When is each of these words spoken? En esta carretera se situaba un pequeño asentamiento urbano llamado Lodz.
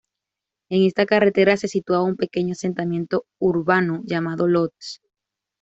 En 0.71 0.81
esta 0.81 1.05
carretera 1.05 1.57
se 1.57 1.67
situaba 1.67 2.03
un 2.05 2.15
pequeño 2.15 2.53
asentamiento 2.53 3.27
urbano 3.39 4.01
llamado 4.05 4.47
Lodz. 4.47 4.99